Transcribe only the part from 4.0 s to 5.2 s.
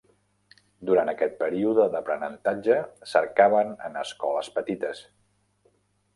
escoles petites.